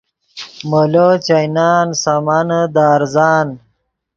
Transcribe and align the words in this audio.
مولو 0.69 1.09
چائینان 1.25 1.87
سامانے 2.03 2.61
دے 2.75 2.83
ارزان 2.95 3.47